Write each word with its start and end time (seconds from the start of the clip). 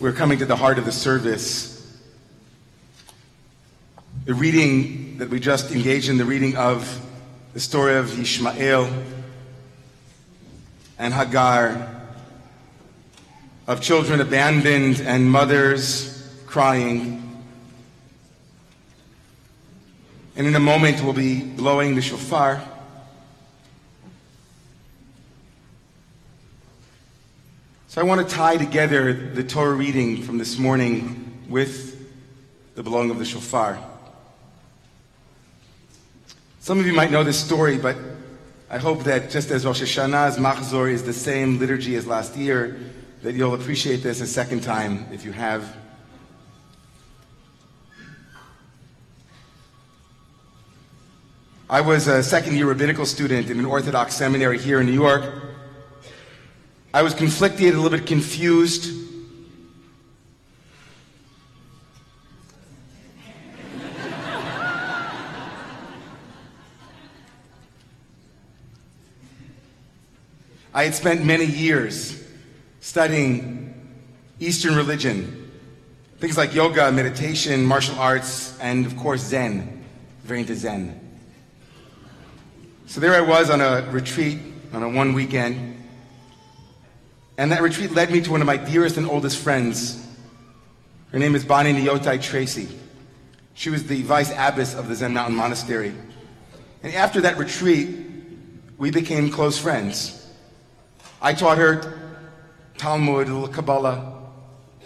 We're 0.00 0.12
coming 0.12 0.38
to 0.38 0.44
the 0.44 0.56
heart 0.56 0.78
of 0.78 0.84
the 0.84 0.92
service. 0.92 1.70
The 4.24 4.34
reading 4.34 5.18
that 5.18 5.30
we 5.30 5.38
just 5.38 5.70
engaged 5.70 6.08
in, 6.08 6.18
the 6.18 6.24
reading 6.24 6.56
of 6.56 7.00
the 7.52 7.60
story 7.60 7.94
of 7.94 8.18
Ishmael 8.18 8.90
and 10.98 11.14
Hagar, 11.14 11.90
of 13.68 13.80
children 13.80 14.20
abandoned 14.20 15.00
and 15.00 15.30
mothers 15.30 16.28
crying. 16.44 17.40
And 20.34 20.48
in 20.48 20.56
a 20.56 20.60
moment, 20.60 21.04
we'll 21.04 21.12
be 21.12 21.40
blowing 21.40 21.94
the 21.94 22.02
shofar. 22.02 22.60
So 27.94 28.00
I 28.00 28.04
want 28.04 28.28
to 28.28 28.34
tie 28.34 28.56
together 28.56 29.12
the 29.12 29.44
Torah 29.44 29.76
reading 29.76 30.20
from 30.20 30.36
this 30.36 30.58
morning 30.58 31.40
with 31.48 32.12
the 32.74 32.82
blowing 32.82 33.08
of 33.08 33.20
the 33.20 33.24
shofar. 33.24 33.78
Some 36.58 36.80
of 36.80 36.88
you 36.88 36.92
might 36.92 37.12
know 37.12 37.22
this 37.22 37.38
story, 37.38 37.78
but 37.78 37.96
I 38.68 38.78
hope 38.78 39.04
that 39.04 39.30
just 39.30 39.52
as 39.52 39.64
Rosh 39.64 39.80
Hashanah's 39.80 40.38
Machzor 40.38 40.90
is 40.90 41.04
the 41.04 41.12
same 41.12 41.60
liturgy 41.60 41.94
as 41.94 42.04
last 42.04 42.34
year, 42.34 42.80
that 43.22 43.36
you'll 43.36 43.54
appreciate 43.54 43.98
this 43.98 44.20
a 44.20 44.26
second 44.26 44.64
time 44.64 45.06
if 45.12 45.24
you 45.24 45.30
have. 45.30 45.76
I 51.70 51.80
was 51.80 52.08
a 52.08 52.24
second 52.24 52.56
year 52.56 52.66
rabbinical 52.66 53.06
student 53.06 53.50
in 53.50 53.60
an 53.60 53.64
Orthodox 53.64 54.16
seminary 54.16 54.58
here 54.58 54.80
in 54.80 54.86
New 54.86 54.92
York. 54.92 55.43
I 56.94 57.02
was 57.02 57.12
conflicted, 57.12 57.74
a 57.74 57.76
little 57.76 57.90
bit 57.90 58.06
confused. 58.06 58.88
I 70.72 70.84
had 70.84 70.94
spent 70.94 71.24
many 71.24 71.46
years 71.46 72.22
studying 72.78 73.74
Eastern 74.38 74.76
religion, 74.76 75.50
things 76.18 76.36
like 76.36 76.54
yoga, 76.54 76.92
meditation, 76.92 77.64
martial 77.64 77.98
arts, 77.98 78.56
and 78.60 78.86
of 78.86 78.96
course 78.96 79.20
Zen, 79.20 79.84
very 80.22 80.42
into 80.42 80.54
Zen. 80.54 81.00
So 82.86 83.00
there 83.00 83.14
I 83.14 83.20
was 83.20 83.50
on 83.50 83.60
a 83.60 83.84
retreat 83.90 84.38
on 84.72 84.84
a 84.84 84.88
one 84.88 85.12
weekend. 85.12 85.83
And 87.36 87.50
that 87.50 87.62
retreat 87.62 87.92
led 87.92 88.10
me 88.10 88.20
to 88.20 88.30
one 88.30 88.40
of 88.40 88.46
my 88.46 88.56
dearest 88.56 88.96
and 88.96 89.08
oldest 89.08 89.38
friends. 89.38 90.00
Her 91.10 91.18
name 91.18 91.34
is 91.34 91.44
Bonnie 91.44 91.72
Myotai 91.72 92.22
Tracy. 92.22 92.68
She 93.54 93.70
was 93.70 93.86
the 93.86 94.02
vice 94.02 94.30
abbess 94.32 94.74
of 94.74 94.88
the 94.88 94.94
Zen 94.94 95.14
Mountain 95.14 95.36
Monastery. 95.36 95.94
And 96.82 96.94
after 96.94 97.20
that 97.22 97.38
retreat, 97.38 97.88
we 98.78 98.90
became 98.90 99.30
close 99.30 99.58
friends. 99.58 100.28
I 101.20 101.34
taught 101.34 101.58
her 101.58 102.20
Talmud, 102.78 103.28
little 103.28 103.48
Kabbalah, 103.48 104.22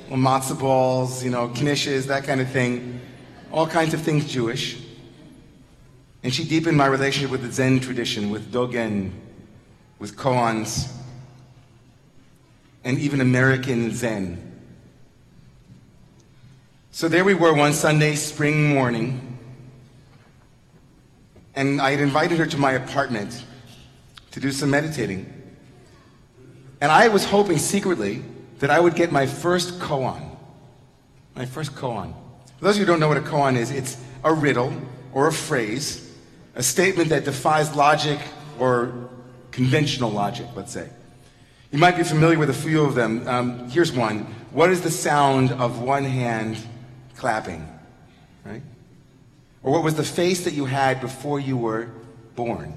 little 0.04 0.18
matzah 0.18 0.58
balls, 0.58 1.24
you 1.24 1.30
know, 1.30 1.48
knishes, 1.48 2.06
that 2.06 2.24
kind 2.24 2.40
of 2.40 2.50
thing. 2.50 3.00
All 3.50 3.66
kinds 3.66 3.94
of 3.94 4.00
things 4.00 4.30
Jewish. 4.30 4.82
And 6.22 6.32
she 6.32 6.44
deepened 6.44 6.76
my 6.76 6.86
relationship 6.86 7.30
with 7.30 7.42
the 7.42 7.52
Zen 7.52 7.80
tradition, 7.80 8.30
with 8.30 8.52
Dogen, 8.52 9.12
with 9.98 10.16
koans 10.16 10.92
and 12.88 12.98
even 13.00 13.20
American 13.20 13.94
Zen. 13.94 14.38
So 16.90 17.06
there 17.06 17.22
we 17.22 17.34
were 17.34 17.52
one 17.52 17.74
Sunday 17.74 18.14
spring 18.14 18.66
morning, 18.66 19.38
and 21.54 21.82
I 21.82 21.90
had 21.90 22.00
invited 22.00 22.38
her 22.38 22.46
to 22.46 22.56
my 22.56 22.72
apartment 22.72 23.44
to 24.30 24.40
do 24.40 24.50
some 24.50 24.70
meditating. 24.70 25.30
And 26.80 26.90
I 26.90 27.08
was 27.08 27.26
hoping 27.26 27.58
secretly 27.58 28.22
that 28.60 28.70
I 28.70 28.80
would 28.80 28.94
get 28.94 29.12
my 29.12 29.26
first 29.26 29.78
koan. 29.80 30.38
My 31.34 31.44
first 31.44 31.74
koan. 31.74 32.14
For 32.56 32.64
those 32.64 32.76
of 32.76 32.80
you 32.80 32.86
who 32.86 32.92
don't 32.92 33.00
know 33.00 33.08
what 33.08 33.18
a 33.18 33.20
koan 33.20 33.56
is, 33.56 33.70
it's 33.70 33.98
a 34.24 34.32
riddle 34.32 34.72
or 35.12 35.26
a 35.26 35.32
phrase, 35.32 36.10
a 36.54 36.62
statement 36.62 37.10
that 37.10 37.26
defies 37.26 37.76
logic 37.76 38.18
or 38.58 39.10
conventional 39.50 40.10
logic, 40.10 40.46
let's 40.56 40.72
say. 40.72 40.88
You 41.70 41.78
might 41.78 41.96
be 41.96 42.02
familiar 42.02 42.38
with 42.38 42.48
a 42.48 42.54
few 42.54 42.84
of 42.84 42.94
them. 42.94 43.26
Um, 43.28 43.68
here's 43.68 43.92
one. 43.92 44.20
What 44.52 44.70
is 44.70 44.80
the 44.80 44.90
sound 44.90 45.52
of 45.52 45.80
one 45.80 46.04
hand 46.04 46.56
clapping? 47.16 47.66
Right? 48.44 48.62
Or 49.62 49.72
what 49.72 49.82
was 49.82 49.94
the 49.94 50.04
face 50.04 50.44
that 50.44 50.54
you 50.54 50.64
had 50.64 51.00
before 51.00 51.38
you 51.38 51.58
were 51.58 51.90
born? 52.34 52.74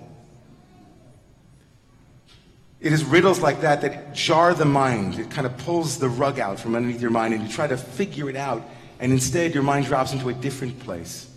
It 2.81 2.91
is 2.91 3.05
riddles 3.05 3.39
like 3.39 3.61
that 3.61 3.81
that 3.81 4.13
jar 4.13 4.53
the 4.53 4.65
mind. 4.65 5.19
It 5.19 5.29
kind 5.29 5.45
of 5.45 5.55
pulls 5.59 5.99
the 5.99 6.09
rug 6.09 6.39
out 6.39 6.59
from 6.59 6.75
underneath 6.75 6.99
your 6.99 7.11
mind 7.11 7.33
and 7.33 7.43
you 7.43 7.49
try 7.49 7.67
to 7.67 7.77
figure 7.77 8.29
it 8.29 8.35
out, 8.35 8.67
and 8.99 9.13
instead 9.13 9.53
your 9.53 9.63
mind 9.63 9.85
drops 9.85 10.11
into 10.11 10.29
a 10.29 10.33
different 10.33 10.79
place. 10.79 11.29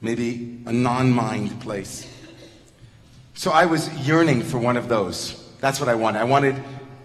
Maybe 0.00 0.62
a 0.66 0.72
non 0.72 1.12
mind 1.12 1.60
place. 1.60 2.10
So 3.34 3.52
I 3.52 3.66
was 3.66 3.88
yearning 4.06 4.42
for 4.42 4.58
one 4.58 4.76
of 4.76 4.88
those. 4.88 5.44
That's 5.60 5.78
what 5.78 5.88
I 5.88 5.94
wanted. 5.94 6.20
I 6.20 6.24
wanted 6.24 6.56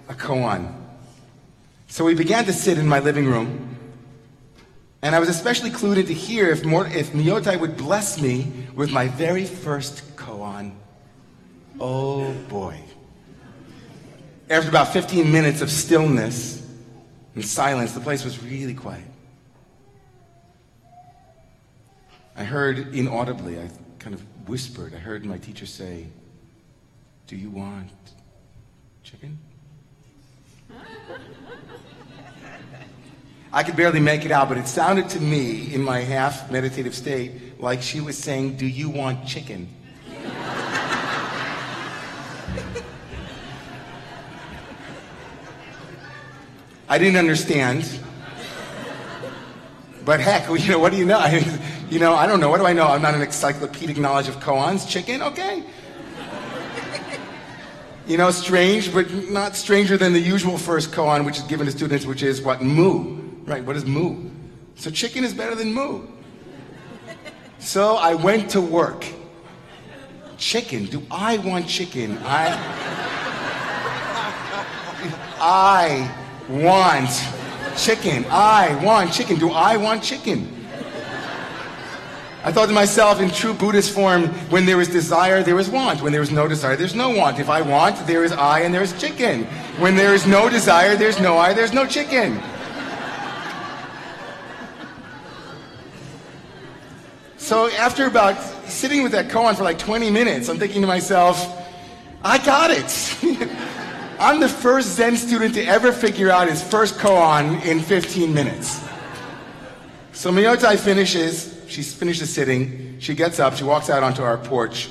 a 0.08 0.14
koan. 0.14 0.74
So 1.88 2.06
we 2.06 2.16
began 2.16 2.46
to 2.46 2.54
sit 2.54 2.78
in 2.78 2.88
my 2.88 3.00
living 3.00 3.26
room, 3.26 3.78
and 5.02 5.14
I 5.14 5.20
was 5.20 5.30
especially 5.30 5.70
clued 5.70 5.98
in 5.98 6.06
to 6.08 6.14
hear 6.14 6.50
if, 6.50 6.66
more, 6.66 6.88
if 6.88 7.12
Myotai 7.12 7.60
would 7.60 7.78
bless 7.78 8.22
me 8.22 8.52
with 8.74 8.92
my 8.92 9.08
very 9.10 9.46
first 9.46 10.16
koan. 10.16 10.72
Oh 11.80 12.34
boy. 12.50 12.80
After 14.50 14.70
about 14.70 14.94
15 14.94 15.32
minutes 15.32 15.62
of 15.62 15.72
stillness 15.72 16.66
and 17.36 17.46
silence, 17.46 17.94
the 17.94 18.00
place 18.00 18.24
was 18.24 18.42
really 18.44 18.74
quiet. 18.74 19.06
I 22.36 22.44
heard 22.44 22.96
inaudibly, 22.96 23.60
I 23.60 23.70
kind 24.00 24.16
of 24.16 24.22
whispered, 24.48 24.94
I 24.94 24.98
heard 24.98 25.26
my 25.26 25.38
teacher 25.38 25.66
say, 25.66 26.08
Do 27.28 27.36
you 27.36 27.50
want 27.50 27.92
chicken? 29.04 29.38
I 33.52 33.62
could 33.62 33.76
barely 33.76 34.00
make 34.00 34.26
it 34.26 34.32
out, 34.32 34.50
but 34.50 34.58
it 34.58 34.68
sounded 34.68 35.10
to 35.10 35.20
me 35.20 35.72
in 35.74 35.84
my 35.84 36.00
half 36.00 36.50
meditative 36.52 36.96
state 36.96 37.62
like 37.62 37.84
she 37.84 38.02
was 38.02 38.18
saying, 38.18 38.58
Do 38.58 38.66
you 38.66 38.90
want 38.90 39.28
chicken? 39.28 39.70
I 46.90 46.98
didn't 46.98 47.18
understand. 47.18 47.88
But 50.06 50.20
heck, 50.20 50.50
you 50.50 50.72
know, 50.72 50.80
what 50.80 50.92
do 50.92 50.98
you 50.98 51.06
know? 51.06 51.18
I, 51.18 51.44
you 51.90 52.00
know, 52.00 52.14
I 52.14 52.28
don't 52.28 52.40
know. 52.40 52.50
What 52.50 52.58
do 52.58 52.66
I 52.66 52.74
know? 52.74 52.88
I'm 52.88 53.02
not 53.02 53.16
an 53.16 53.22
encyclopedic 53.22 53.98
knowledge 53.98 54.28
of 54.28 54.36
koans. 54.38 54.88
Chicken? 54.90 55.22
Okay. 55.22 55.64
You 58.06 58.18
know, 58.18 58.32
strange, 58.32 58.94
but 58.94 59.10
not 59.30 59.56
stranger 59.56 59.96
than 59.98 60.12
the 60.12 60.20
usual 60.20 60.58
first 60.58 60.92
koan, 60.92 61.26
which 61.26 61.38
is 61.38 61.44
given 61.44 61.66
to 61.66 61.72
students, 61.72 62.06
which 62.06 62.22
is 62.22 62.42
what? 62.42 62.62
Moo. 62.62 63.22
Right, 63.46 63.64
what 63.64 63.78
is 63.78 63.86
moo? 63.86 64.30
So 64.76 64.90
chicken 64.90 65.24
is 65.24 65.34
better 65.34 65.56
than 65.56 65.74
moo. 65.74 66.08
So 67.60 67.96
I 67.96 68.14
went 68.14 68.50
to 68.52 68.62
work. 68.62 69.06
Chicken, 70.38 70.86
do 70.88 71.02
I 71.10 71.38
want 71.38 71.68
chicken? 71.68 72.18
I 72.24 72.58
I 75.40 76.14
want 76.50 77.10
chicken. 77.78 78.26
I 78.30 78.80
want 78.84 79.14
chicken. 79.14 79.40
Do 79.40 79.52
I 79.52 79.78
want 79.78 80.04
chicken? 80.04 80.53
I 82.46 82.52
thought 82.52 82.68
to 82.68 82.74
myself, 82.74 83.22
in 83.22 83.30
true 83.30 83.54
Buddhist 83.54 83.92
form, 83.92 84.28
when 84.50 84.66
there 84.66 84.82
is 84.82 84.90
desire, 84.90 85.44
there 85.44 85.58
is 85.60 85.70
want. 85.70 86.02
When 86.02 86.12
there 86.12 86.22
is 86.22 86.30
no 86.30 86.46
desire, 86.46 86.76
there's 86.76 86.94
no 86.94 87.10
want. 87.10 87.40
If 87.40 87.48
I 87.48 87.62
want, 87.62 88.06
there 88.06 88.26
is 88.26 88.34
I 88.34 88.60
and 88.60 88.74
there 88.74 88.82
is 88.82 88.92
chicken. 89.00 89.46
When 89.80 89.96
there 89.96 90.14
is 90.14 90.28
no 90.28 90.50
desire, 90.50 90.98
there's 90.98 91.22
no 91.22 91.38
I, 91.38 91.54
there's 91.54 91.72
no 91.72 91.88
chicken. 91.88 92.42
So 97.38 97.70
after 97.72 98.08
about 98.08 98.42
sitting 98.70 99.04
with 99.04 99.14
that 99.14 99.30
koan 99.30 99.56
for 99.56 99.64
like 99.64 99.80
20 99.80 100.12
minutes, 100.12 100.50
I'm 100.50 100.60
thinking 100.60 100.82
to 100.82 100.88
myself, 100.88 101.38
I 102.24 102.38
got 102.40 102.72
it. 102.72 103.50
I'm 104.20 104.42
the 104.42 104.50
first 104.50 104.96
Zen 104.96 105.16
student 105.16 105.54
to 105.56 105.66
ever 105.66 105.94
figure 105.94 106.30
out 106.30 106.50
his 106.50 106.62
first 106.64 106.96
koan 106.96 107.64
in 107.66 107.80
15 107.80 108.34
minutes. 108.34 108.82
So 110.12 110.32
Myotai 110.32 110.78
finishes, 110.78 111.53
she 111.74 111.82
finishes 111.82 112.34
sitting, 112.34 113.00
she 113.00 113.16
gets 113.16 113.40
up, 113.40 113.56
she 113.56 113.64
walks 113.64 113.90
out 113.90 114.04
onto 114.04 114.22
our 114.22 114.38
porch, 114.38 114.90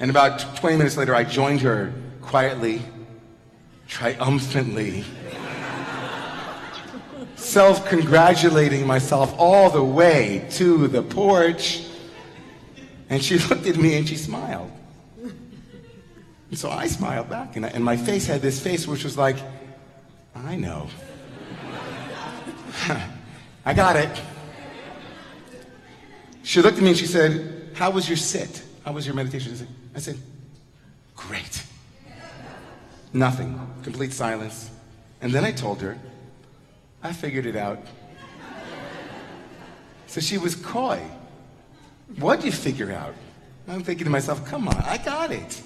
and 0.00 0.10
about 0.10 0.56
20 0.56 0.76
minutes 0.76 0.96
later 0.96 1.14
I 1.14 1.24
joined 1.24 1.60
her 1.60 1.92
quietly, 2.20 2.82
triumphantly. 3.86 5.04
self 7.36 7.86
congratulating 7.88 8.86
myself 8.86 9.34
all 9.38 9.70
the 9.70 9.84
way 9.84 10.46
to 10.52 10.88
the 10.88 11.02
porch. 11.02 11.86
And 13.10 13.22
she 13.22 13.38
looked 13.48 13.66
at 13.66 13.76
me 13.76 13.96
and 13.96 14.08
she 14.08 14.16
smiled. 14.16 14.70
And 16.50 16.58
so 16.58 16.70
I 16.70 16.86
smiled 16.86 17.28
back, 17.28 17.56
and, 17.56 17.66
I, 17.66 17.68
and 17.68 17.84
my 17.84 17.96
face 17.96 18.26
had 18.26 18.40
this 18.40 18.60
face 18.60 18.86
which 18.86 19.04
was 19.04 19.18
like, 19.18 19.36
I 20.34 20.56
know. 20.56 20.88
I 23.64 23.74
got 23.74 23.96
it. 23.96 24.20
She 26.44 26.60
looked 26.60 26.76
at 26.76 26.82
me 26.82 26.90
and 26.90 26.98
she 26.98 27.06
said, 27.06 27.70
How 27.74 27.90
was 27.90 28.08
your 28.08 28.18
sit? 28.18 28.62
How 28.84 28.92
was 28.92 29.06
your 29.06 29.16
meditation? 29.16 29.66
I 29.96 29.98
said, 29.98 30.18
Great. 31.16 31.64
Nothing. 33.12 33.58
Complete 33.82 34.12
silence. 34.12 34.70
And 35.22 35.32
then 35.32 35.44
I 35.44 35.52
told 35.52 35.80
her, 35.80 35.98
I 37.02 37.12
figured 37.12 37.46
it 37.46 37.56
out. 37.56 37.78
So 40.06 40.20
she 40.20 40.36
was 40.36 40.54
coy. 40.54 41.00
What 42.18 42.36
did 42.36 42.46
you 42.46 42.52
figure 42.52 42.92
out? 42.92 43.14
I'm 43.66 43.82
thinking 43.82 44.04
to 44.04 44.10
myself, 44.10 44.44
come 44.46 44.68
on, 44.68 44.76
I 44.76 44.98
got 44.98 45.32
it. 45.32 45.62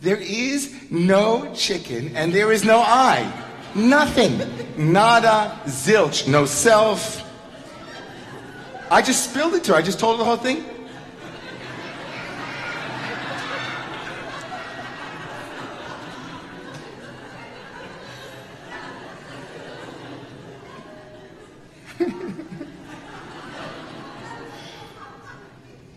There 0.00 0.16
is 0.16 0.90
no 0.90 1.54
chicken 1.54 2.16
and 2.16 2.32
there 2.32 2.50
is 2.50 2.64
no 2.64 2.80
I. 2.80 3.32
Nothing. 3.74 4.38
Nada, 4.76 5.60
zilch, 5.66 6.26
no 6.26 6.46
self. 6.46 7.22
I 8.88 9.02
just 9.02 9.30
spilled 9.30 9.54
it 9.54 9.64
to 9.64 9.72
her. 9.72 9.78
I 9.78 9.82
just 9.82 9.98
told 9.98 10.16
her 10.16 10.18
the 10.18 10.24
whole 10.24 10.36
thing. 10.36 10.64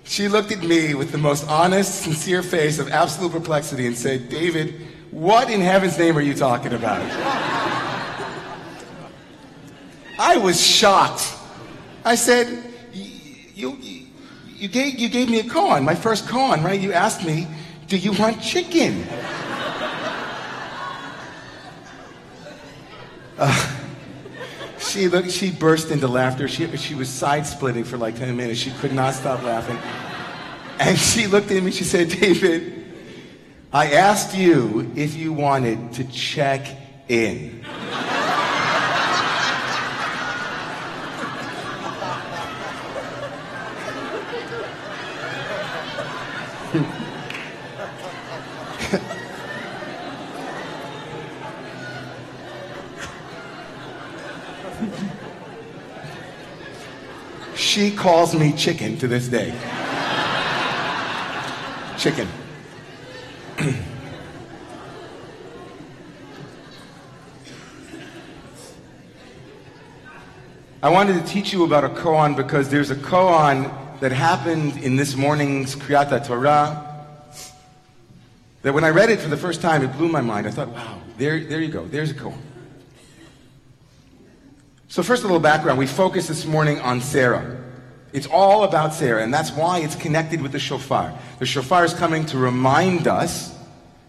She 0.03 0.27
looked 0.27 0.51
at 0.51 0.61
me 0.63 0.95
with 0.95 1.11
the 1.11 1.17
most 1.17 1.47
honest, 1.47 2.01
sincere 2.01 2.41
face 2.43 2.79
of 2.79 2.89
absolute 2.89 3.31
perplexity 3.31 3.85
and 3.85 3.95
said, 3.95 4.27
David, 4.27 4.81
what 5.11 5.49
in 5.49 5.61
heaven's 5.61 5.97
name 5.97 6.17
are 6.17 6.21
you 6.21 6.33
talking 6.33 6.73
about? 6.73 6.99
I 10.19 10.35
was 10.35 10.59
shocked. 10.59 11.35
I 12.03 12.15
said, 12.15 12.68
you, 13.59 13.77
you, 14.55 14.67
gave, 14.67 14.97
you 14.97 15.09
gave 15.09 15.29
me 15.29 15.39
a 15.39 15.43
koan, 15.43 15.83
my 15.83 15.95
first 15.95 16.25
koan, 16.25 16.63
right? 16.63 16.79
You 16.79 16.93
asked 16.93 17.25
me, 17.25 17.47
do 17.87 17.97
you 17.97 18.13
want 18.13 18.41
chicken? 18.41 19.05
Uh, 23.41 23.77
she 24.79 25.07
looked, 25.07 25.31
she 25.31 25.49
burst 25.49 25.91
into 25.91 26.09
laughter. 26.09 26.49
She, 26.49 26.75
she 26.75 26.93
was 26.93 27.07
side 27.07 27.45
splitting 27.47 27.85
for 27.85 27.95
like 27.95 28.17
10 28.17 28.35
minutes. 28.35 28.59
She 28.59 28.71
could 28.71 28.91
not 28.91 29.13
stop 29.13 29.41
laughing. 29.43 29.77
And 30.77 30.97
she 31.11 31.25
looked 31.25 31.49
at 31.49 31.63
me, 31.63 31.71
she 31.71 31.85
said, 31.85 32.09
David, 32.09 32.85
I 33.71 33.93
asked 33.93 34.35
you 34.35 34.91
if 34.97 35.15
you 35.15 35.31
wanted 35.31 35.93
to 35.93 36.03
check 36.03 36.67
in. 37.07 37.63
She 57.55 57.91
calls 57.91 58.35
me 58.35 58.51
chicken 58.53 58.97
to 58.97 59.07
this 59.07 59.27
day 59.27 59.53
chicken. 61.99 62.27
I 70.81 70.87
wanted 70.89 71.21
to 71.21 71.27
teach 71.29 71.51
you 71.51 71.65
about 71.65 71.83
a 71.83 71.89
koan 71.89 72.37
because 72.37 72.69
there's 72.69 72.89
a 72.89 72.95
koan 72.95 73.69
that 74.01 74.11
happened 74.11 74.77
in 74.77 74.95
this 74.95 75.15
morning's 75.15 75.75
Kriyat 75.75 76.25
Torah 76.25 76.85
that 78.61 78.73
when 78.73 78.83
I 78.83 78.89
read 78.89 79.09
it 79.09 79.19
for 79.19 79.29
the 79.29 79.37
first 79.37 79.61
time, 79.61 79.83
it 79.83 79.91
blew 79.93 80.09
my 80.09 80.21
mind. 80.21 80.47
I 80.47 80.51
thought, 80.51 80.69
wow, 80.69 80.99
there, 81.17 81.39
there 81.43 81.61
you 81.61 81.69
go. 81.69 81.85
There's 81.85 82.11
a 82.11 82.13
koan. 82.13 82.37
So 84.87 85.03
first, 85.03 85.23
a 85.23 85.25
little 85.27 85.39
background. 85.39 85.77
We 85.77 85.85
focused 85.85 86.27
this 86.27 86.45
morning 86.45 86.79
on 86.79 86.99
Sarah. 86.99 87.57
It's 88.11 88.27
all 88.27 88.63
about 88.63 88.93
Sarah, 88.93 89.23
and 89.23 89.33
that's 89.33 89.51
why 89.51 89.79
it's 89.79 89.95
connected 89.95 90.41
with 90.41 90.51
the 90.51 90.59
shofar. 90.59 91.13
The 91.37 91.45
shofar 91.45 91.85
is 91.85 91.93
coming 91.93 92.25
to 92.27 92.37
remind 92.37 93.07
us, 93.07 93.55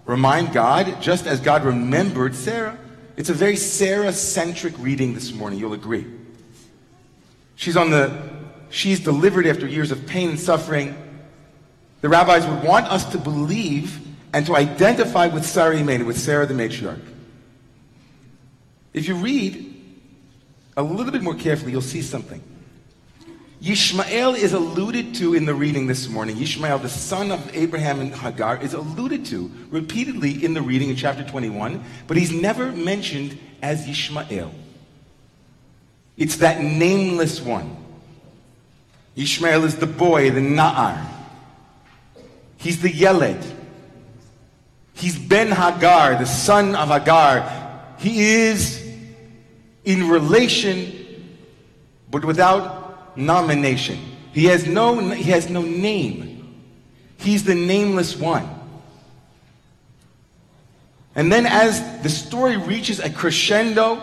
remind 0.06 0.52
God, 0.52 1.02
just 1.02 1.26
as 1.26 1.38
God 1.38 1.64
remembered 1.64 2.34
Sarah. 2.34 2.78
It's 3.16 3.28
a 3.28 3.34
very 3.34 3.56
Sarah 3.56 4.12
centric 4.12 4.72
reading 4.78 5.14
this 5.14 5.32
morning, 5.34 5.58
you'll 5.58 5.74
agree. 5.74 6.06
She's 7.56 7.76
on 7.76 7.90
the, 7.90 8.39
she's 8.70 9.00
delivered 9.00 9.46
after 9.46 9.66
years 9.66 9.90
of 9.90 10.06
pain 10.06 10.30
and 10.30 10.40
suffering. 10.40 10.96
The 12.00 12.08
rabbis 12.08 12.46
would 12.46 12.62
want 12.62 12.86
us 12.86 13.04
to 13.12 13.18
believe 13.18 14.00
and 14.32 14.46
to 14.46 14.56
identify 14.56 15.26
with 15.26 15.44
Sarah 15.44 15.82
with 16.04 16.18
Sarah 16.18 16.46
the 16.46 16.54
matriarch. 16.54 17.04
If 18.92 19.06
you 19.06 19.14
read 19.16 19.66
a 20.76 20.82
little 20.82 21.12
bit 21.12 21.22
more 21.22 21.34
carefully, 21.34 21.72
you'll 21.72 21.82
see 21.82 22.02
something. 22.02 22.42
Yishmael 23.62 24.36
is 24.36 24.54
alluded 24.54 25.14
to 25.16 25.34
in 25.34 25.44
the 25.44 25.54
reading 25.54 25.86
this 25.86 26.08
morning. 26.08 26.36
Yishmael, 26.36 26.80
the 26.80 26.88
son 26.88 27.30
of 27.30 27.54
Abraham 27.54 28.00
and 28.00 28.14
Hagar, 28.14 28.56
is 28.56 28.72
alluded 28.72 29.26
to 29.26 29.50
repeatedly 29.70 30.42
in 30.42 30.54
the 30.54 30.62
reading 30.62 30.88
in 30.88 30.96
chapter 30.96 31.22
21, 31.22 31.84
but 32.06 32.16
he's 32.16 32.32
never 32.32 32.72
mentioned 32.72 33.38
as 33.60 33.86
Yishmael. 33.86 34.50
It's 36.16 36.36
that 36.36 36.62
nameless 36.62 37.40
one. 37.40 37.76
Yishmael 39.16 39.64
is 39.64 39.76
the 39.76 39.86
boy, 39.86 40.30
the 40.30 40.40
Na'ar. 40.40 41.06
He's 42.56 42.80
the 42.80 42.90
Yeled. 42.90 43.44
He's 44.94 45.18
Ben 45.18 45.50
Hagar, 45.50 46.16
the 46.16 46.26
son 46.26 46.74
of 46.74 46.88
Hagar. 46.88 47.96
He 47.98 48.20
is 48.20 48.86
in 49.84 50.08
relation, 50.08 51.36
but 52.10 52.24
without 52.24 53.16
nomination. 53.16 53.98
He 54.32 54.44
has 54.46 54.66
no, 54.66 54.98
he 55.10 55.30
has 55.30 55.48
no 55.48 55.62
name. 55.62 56.64
He's 57.18 57.44
the 57.44 57.54
nameless 57.54 58.16
one. 58.16 58.48
And 61.14 61.32
then 61.32 61.46
as 61.46 62.02
the 62.02 62.08
story 62.08 62.56
reaches 62.56 63.00
a 63.00 63.10
crescendo, 63.10 64.00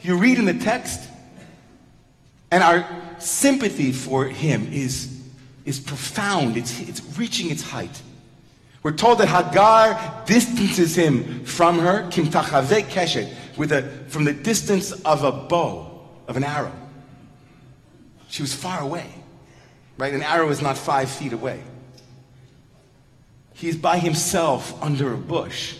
you 0.00 0.16
read 0.16 0.38
in 0.38 0.44
the 0.44 0.54
text, 0.54 1.08
and 2.50 2.62
our 2.62 2.86
sympathy 3.22 3.92
for 3.92 4.26
him 4.26 4.68
is, 4.72 5.22
is 5.64 5.80
profound. 5.80 6.56
It's, 6.56 6.80
it's 6.80 7.18
reaching 7.18 7.50
its 7.50 7.62
height. 7.62 8.02
We're 8.82 8.92
told 8.92 9.18
that 9.18 9.28
Hagar 9.28 10.24
distances 10.26 10.96
him 10.96 11.44
from 11.44 11.78
her, 11.78 12.08
keshet, 12.10 13.32
with 13.56 13.72
a, 13.72 13.82
from 14.08 14.24
the 14.24 14.32
distance 14.32 14.92
of 15.02 15.22
a 15.22 15.30
bow, 15.30 16.00
of 16.26 16.36
an 16.36 16.44
arrow. 16.44 16.72
She 18.28 18.42
was 18.42 18.54
far 18.54 18.80
away, 18.80 19.06
right? 19.98 20.12
An 20.12 20.22
arrow 20.22 20.48
is 20.48 20.60
not 20.60 20.76
five 20.76 21.10
feet 21.10 21.32
away. 21.32 21.62
He's 23.54 23.76
by 23.76 23.98
himself 23.98 24.82
under 24.82 25.12
a 25.12 25.16
bush. 25.16 25.76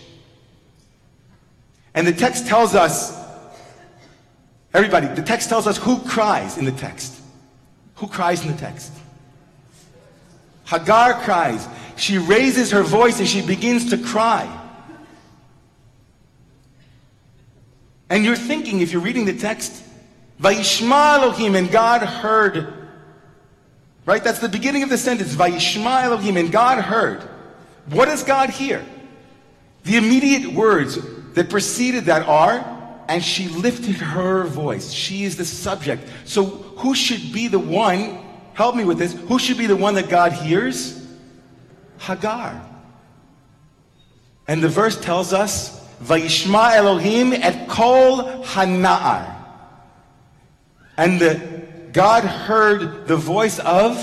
And 1.93 2.07
the 2.07 2.13
text 2.13 2.47
tells 2.47 2.75
us, 2.75 3.19
everybody, 4.73 5.07
the 5.07 5.21
text 5.21 5.49
tells 5.49 5.67
us 5.67 5.77
who 5.77 5.99
cries 5.99 6.57
in 6.57 6.65
the 6.65 6.71
text. 6.71 7.12
Who 8.03 8.09
cries 8.09 8.43
in 8.43 8.51
the 8.51 8.57
text? 8.57 8.91
Hagar 10.65 11.21
cries. 11.21 11.65
She 11.95 12.17
raises 12.17 12.71
her 12.71 12.83
voice 12.83 13.19
and 13.19 13.27
she 13.29 13.41
begins 13.41 13.91
to 13.91 13.97
cry. 13.97 14.45
And 18.09 18.25
you're 18.25 18.35
thinking, 18.35 18.81
if 18.81 18.91
you're 18.91 19.01
reading 19.01 19.23
the 19.23 19.37
text, 19.37 19.81
Vayishma 20.41 21.19
Elohim, 21.19 21.55
and 21.55 21.71
God 21.71 22.01
heard. 22.01 22.73
Right? 24.05 24.21
That's 24.21 24.39
the 24.39 24.49
beginning 24.49 24.83
of 24.83 24.89
the 24.89 24.97
sentence. 24.97 25.33
Vayishma 25.33 26.03
Elohim, 26.03 26.35
and 26.35 26.51
God 26.51 26.83
heard. 26.83 27.21
What 27.89 28.07
does 28.07 28.23
God 28.23 28.49
hear? 28.49 28.85
The 29.85 29.95
immediate 29.95 30.51
words 30.51 30.99
that 31.35 31.49
preceded 31.49 32.03
that 32.07 32.27
are, 32.27 32.72
and 33.13 33.23
she 33.23 33.47
lifted 33.47 33.97
her 33.97 34.43
voice. 34.45 34.91
She 34.91 35.23
is 35.23 35.37
the 35.37 35.45
subject. 35.45 36.09
So 36.25 36.45
who 36.45 36.95
should 36.95 37.31
be 37.31 37.47
the 37.47 37.59
one, 37.59 38.25
help 38.55 38.75
me 38.75 38.85
with 38.85 38.97
this, 38.97 39.13
who 39.13 39.37
should 39.37 39.59
be 39.59 39.67
the 39.67 39.75
one 39.75 39.93
that 39.95 40.09
God 40.09 40.31
hears? 40.31 41.05
Hagar. 41.99 42.59
And 44.47 44.63
the 44.63 44.67
verse 44.67 44.99
tells 44.99 45.31
us, 45.31 45.79
Vayishma 46.01 46.75
Elohim 46.75 47.33
et 47.33 47.69
kol 47.69 48.23
hana'ar. 48.43 49.35
And 50.97 51.21
the, 51.21 51.61
God 51.93 52.23
heard 52.23 53.07
the 53.07 53.15
voice 53.15 53.59
of 53.59 53.95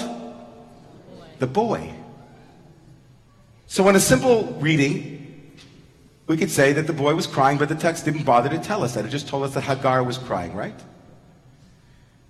the 1.40 1.48
boy. 1.48 1.92
So, 3.66 3.88
in 3.88 3.96
a 3.96 4.00
simple 4.00 4.56
reading, 4.60 5.19
we 6.30 6.36
could 6.36 6.48
say 6.48 6.72
that 6.72 6.86
the 6.86 6.92
boy 6.92 7.12
was 7.12 7.26
crying, 7.26 7.58
but 7.58 7.68
the 7.68 7.74
text 7.74 8.04
didn't 8.04 8.22
bother 8.22 8.48
to 8.48 8.58
tell 8.60 8.84
us 8.84 8.94
that. 8.94 9.04
It 9.04 9.08
just 9.08 9.26
told 9.26 9.42
us 9.42 9.54
that 9.54 9.62
Hagar 9.62 10.04
was 10.04 10.16
crying, 10.16 10.54
right? 10.54 10.80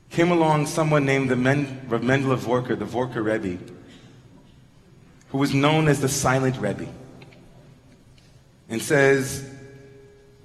Came 0.08 0.30
along 0.30 0.68
someone 0.68 1.04
named 1.04 1.28
the 1.28 1.36
Men, 1.36 1.82
Rav 1.86 2.02
Mendel 2.02 2.32
of 2.32 2.40
Vorker, 2.40 2.78
the 2.78 2.86
Vorker 2.86 3.22
Rebbe, 3.22 3.62
who 5.28 5.36
was 5.36 5.52
known 5.52 5.86
as 5.86 6.00
the 6.00 6.08
Silent 6.08 6.56
Rebbe, 6.56 6.86
and 8.70 8.80
says 8.80 9.46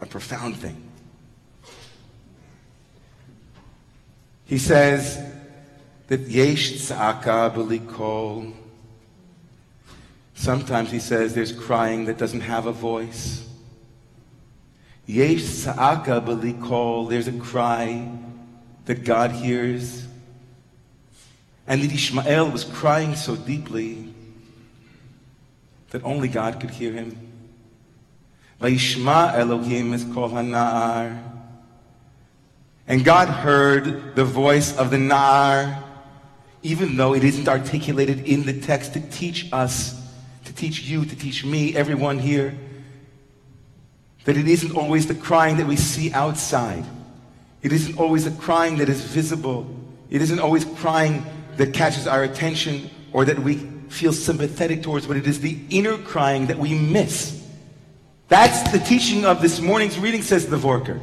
a 0.02 0.06
profound 0.06 0.58
thing. 0.58 0.90
He 4.44 4.58
says 4.58 5.18
that 6.08 6.20
Yesh 6.28 6.74
Tzaka 6.74 7.56
B'likol. 7.56 8.54
Sometimes 10.36 10.92
he 10.92 11.00
says 11.00 11.34
there's 11.34 11.54
crying 11.54 12.06
that 12.06 12.18
doesn't 12.18 12.42
have 12.42 12.68
a 12.68 12.72
voice. 12.72 13.48
Yesh 15.08 15.42
Tzaka 15.42 16.24
B'likol. 16.24 17.10
There's 17.10 17.28
a 17.28 17.32
cry 17.32 18.08
that 18.86 19.04
God 19.04 19.32
hears. 19.32 20.06
And 21.68 21.82
that 21.82 21.92
Ishmael 21.92 22.52
was 22.52 22.64
crying 22.64 23.16
so 23.16 23.36
deeply 23.36 24.14
that 25.90 26.04
only 26.04 26.28
God 26.28 26.60
could 26.60 26.70
hear 26.70 26.92
him. 26.92 27.18
Vayishma 28.62 29.34
Elohim 29.34 29.94
is 29.94 30.04
kol 30.04 30.30
hana'ar. 30.30 31.24
And 32.88 33.04
God 33.04 33.30
heard 33.30 34.16
the 34.16 34.26
voice 34.26 34.78
of 34.78 34.92
the 34.92 34.98
Nar, 34.98 35.84
even 36.62 36.98
though 36.98 37.16
it 37.16 37.24
isn't 37.24 37.48
articulated 37.48 38.28
in 38.28 38.44
the 38.44 38.60
text 38.60 38.94
to 38.94 39.00
teach 39.00 39.52
us, 39.52 40.05
teach 40.56 40.82
you, 40.82 41.06
to 41.06 41.16
teach 41.16 41.46
me, 41.46 41.76
everyone 41.76 42.20
here, 42.20 42.58
that 44.26 44.38
it 44.38 44.48
isn't 44.48 44.76
always 44.76 45.08
the 45.08 45.16
crying 45.16 45.58
that 45.58 45.68
we 45.68 45.76
see 45.76 46.12
outside. 46.14 46.84
It 47.62 47.72
isn't 47.72 47.98
always 47.98 48.26
the 48.26 48.32
crying 48.42 48.78
that 48.78 48.90
is 48.90 49.02
visible. 49.02 49.68
It 50.10 50.22
isn't 50.22 50.40
always 50.40 50.66
crying 50.66 51.26
that 51.58 51.74
catches 51.74 52.08
our 52.08 52.24
attention 52.24 52.90
or 53.14 53.26
that 53.26 53.40
we 53.40 53.56
feel 53.90 54.14
sympathetic 54.14 54.84
towards, 54.84 55.08
but 55.08 55.18
it 55.18 55.28
is 55.28 55.40
the 55.40 55.60
inner 55.70 55.98
crying 55.98 56.48
that 56.48 56.58
we 56.58 56.74
miss. 56.74 57.44
That's 58.28 58.72
the 58.72 58.80
teaching 58.80 59.26
of 59.26 59.42
this 59.42 59.60
morning's 59.60 60.00
reading, 60.00 60.22
says 60.22 60.48
the 60.48 60.58
Vorker. 60.58 61.00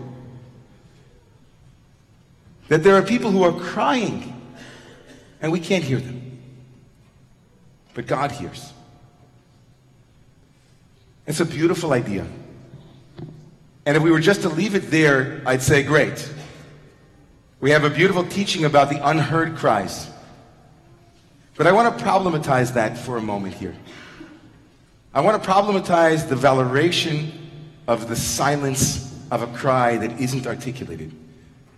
That 2.69 2.83
there 2.83 2.97
are 2.97 3.03
people 3.03 3.31
who 3.31 3.43
are 3.45 3.53
crying 3.53 4.29
and 5.41 5.53
we 5.53 5.61
can't 5.61 5.85
hear 5.85 5.99
them. 5.99 6.39
But 7.95 8.07
God 8.07 8.33
hears. 8.33 8.73
It's 11.26 11.41
a 11.41 11.45
beautiful 11.45 11.93
idea. 11.93 12.26
And 13.87 13.97
if 13.97 14.02
we 14.02 14.11
were 14.11 14.21
just 14.21 14.43
to 14.43 14.49
leave 14.49 14.75
it 14.75 14.91
there, 14.91 15.43
I'd 15.47 15.62
say, 15.62 15.83
great. 15.83 16.31
We 17.61 17.71
have 17.71 17.85
a 17.85 17.91
beautiful 17.91 18.25
teaching 18.25 18.64
about 18.64 18.91
the 18.91 19.09
unheard 19.09 19.57
cries. 19.57 20.11
But 21.57 21.67
I 21.67 21.73
want 21.73 21.97
to 21.97 22.05
problematize 22.05 22.75
that 22.75 22.99
for 22.99 23.17
a 23.17 23.21
moment 23.21 23.55
here. 23.55 23.75
I 25.14 25.21
want 25.21 25.43
to 25.43 25.49
problematize 25.49 26.29
the 26.29 26.37
valoration 26.37 27.33
of 27.87 28.09
the 28.09 28.17
silence 28.17 29.12
of 29.31 29.43
a 29.43 29.47
cry 29.59 29.97
that 29.99 30.21
isn't 30.21 30.47
articulated. 30.47 31.12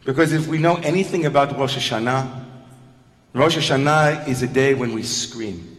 Because 0.05 0.33
if 0.33 0.47
we 0.47 0.59
know 0.59 0.77
anything 0.77 1.27
about 1.27 1.59
Rosh 1.59 1.77
Hashanah, 1.77 2.45
Rosh 3.33 3.57
Hashanah 3.57 4.29
is 4.29 4.43
a 4.43 4.47
day 4.47 4.75
when 4.75 4.93
we 4.93 5.03
scream. 5.03 5.77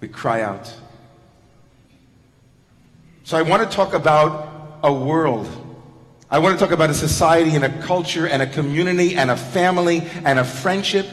We 0.00 0.08
cry 0.08 0.42
out. 0.42 0.74
So 3.26 3.36
I 3.36 3.42
want 3.42 3.68
to 3.68 3.76
talk 3.76 3.92
about 3.92 4.78
a 4.84 4.92
world. 4.92 5.48
I 6.30 6.38
want 6.38 6.56
to 6.56 6.64
talk 6.64 6.72
about 6.72 6.90
a 6.90 6.94
society 6.94 7.56
and 7.56 7.64
a 7.64 7.82
culture 7.82 8.28
and 8.28 8.40
a 8.40 8.46
community 8.46 9.16
and 9.16 9.32
a 9.32 9.36
family 9.36 10.02
and 10.24 10.38
a 10.38 10.44
friendship 10.44 11.08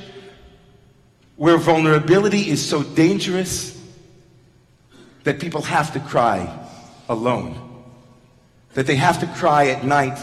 where 1.38 1.58
vulnerability 1.58 2.52
is 2.52 2.64
so 2.64 2.84
dangerous 2.84 3.82
that 5.24 5.40
people 5.40 5.64
have 5.64 5.92
to 5.94 6.00
cry 6.00 6.56
alone. 7.10 7.84
That 8.76 8.86
they 8.86 8.96
have 8.96 9.20
to 9.22 9.26
cry 9.26 9.70
at 9.70 9.84
night 9.84 10.20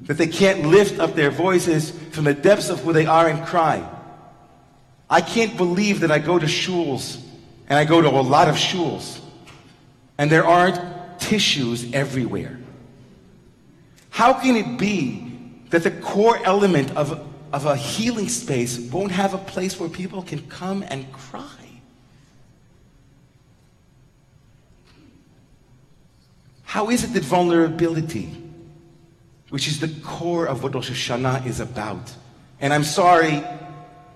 that 0.00 0.16
they 0.16 0.26
can't 0.26 0.64
lift 0.64 0.98
up 0.98 1.14
their 1.14 1.30
voices 1.30 1.90
from 2.12 2.24
the 2.24 2.32
depths 2.32 2.70
of 2.70 2.80
who 2.80 2.94
they 2.94 3.04
are 3.04 3.28
and 3.28 3.46
cry. 3.46 3.86
I 5.10 5.20
can't 5.20 5.58
believe 5.58 6.00
that 6.00 6.10
I 6.10 6.18
go 6.18 6.38
to 6.38 6.46
shuls, 6.46 7.22
and 7.68 7.78
I 7.78 7.84
go 7.84 8.00
to 8.00 8.08
a 8.08 8.24
lot 8.24 8.48
of 8.48 8.54
shuls, 8.54 9.20
and 10.18 10.30
there 10.30 10.46
aren't 10.46 10.80
tissues 11.20 11.92
everywhere. 11.92 12.58
How 14.10 14.32
can 14.32 14.56
it 14.56 14.78
be 14.78 15.32
that 15.70 15.82
the 15.82 15.90
core 15.90 16.38
element 16.44 16.96
of, 16.96 17.26
of 17.52 17.66
a 17.66 17.76
healing 17.76 18.28
space 18.28 18.78
won't 18.78 19.12
have 19.12 19.34
a 19.34 19.38
place 19.38 19.78
where 19.78 19.88
people 19.88 20.22
can 20.22 20.46
come 20.48 20.82
and 20.88 21.10
cry? 21.12 21.42
How 26.64 26.90
is 26.90 27.04
it 27.04 27.12
that 27.14 27.24
vulnerability, 27.24 28.30
which 29.50 29.68
is 29.68 29.80
the 29.80 29.88
core 30.02 30.46
of 30.46 30.62
what 30.62 30.74
Rosh 30.74 30.90
Hashanah 30.90 31.46
is 31.46 31.60
about. 31.60 32.12
And 32.60 32.72
I'm 32.72 32.84
sorry, 32.84 33.44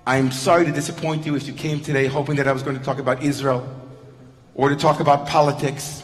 I'm 0.07 0.31
sorry 0.31 0.65
to 0.65 0.73
disappoint 0.73 1.25
you 1.25 1.37
if 1.37 1.47
you 1.47 1.53
came 1.53 1.81
today 1.81 2.07
hoping 2.07 2.37
that 2.37 2.49
I 2.49 2.53
was 2.53 2.63
going 2.63 2.77
to 2.77 2.85
talk 2.85 2.99
about 2.99 3.23
Israel 3.23 3.69
or 4.55 4.69
to 4.69 4.77
talk 4.77 5.01
about 5.01 5.27
politics. 5.27 6.03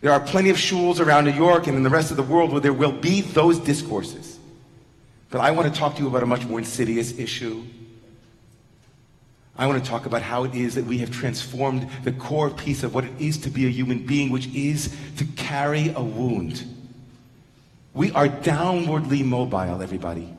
There 0.00 0.12
are 0.12 0.20
plenty 0.20 0.50
of 0.50 0.56
shuls 0.56 1.00
around 1.00 1.24
New 1.24 1.32
York 1.32 1.66
and 1.66 1.76
in 1.76 1.82
the 1.82 1.90
rest 1.90 2.10
of 2.10 2.16
the 2.16 2.22
world 2.22 2.52
where 2.52 2.60
there 2.60 2.72
will 2.72 2.92
be 2.92 3.22
those 3.22 3.58
discourses. 3.58 4.38
But 5.30 5.40
I 5.40 5.50
want 5.50 5.72
to 5.72 5.78
talk 5.78 5.96
to 5.96 6.02
you 6.02 6.08
about 6.08 6.22
a 6.22 6.26
much 6.26 6.44
more 6.46 6.58
insidious 6.58 7.18
issue. 7.18 7.64
I 9.58 9.66
want 9.66 9.82
to 9.82 9.90
talk 9.90 10.06
about 10.06 10.22
how 10.22 10.44
it 10.44 10.54
is 10.54 10.74
that 10.74 10.84
we 10.84 10.98
have 10.98 11.10
transformed 11.10 11.88
the 12.04 12.12
core 12.12 12.50
piece 12.50 12.82
of 12.82 12.94
what 12.94 13.04
it 13.04 13.12
is 13.18 13.38
to 13.38 13.50
be 13.50 13.66
a 13.66 13.70
human 13.70 14.04
being, 14.06 14.30
which 14.30 14.46
is 14.54 14.94
to 15.16 15.24
carry 15.36 15.88
a 15.88 16.02
wound. 16.02 16.62
We 17.94 18.12
are 18.12 18.28
downwardly 18.28 19.24
mobile, 19.24 19.80
everybody. 19.80 20.32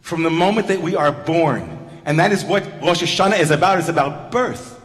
From 0.00 0.22
the 0.22 0.30
moment 0.30 0.68
that 0.68 0.80
we 0.80 0.96
are 0.96 1.12
born. 1.12 1.79
And 2.10 2.18
that 2.18 2.32
is 2.32 2.44
what 2.44 2.64
Rosh 2.82 3.04
Hashanah 3.04 3.38
is 3.38 3.52
about. 3.52 3.78
It's 3.78 3.88
about 3.88 4.32
birth. 4.32 4.84